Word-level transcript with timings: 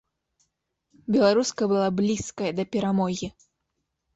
Беларуска 1.17 1.63
была 1.73 1.87
блізкая 1.99 2.51
да 2.61 2.67
перамогі. 2.77 3.31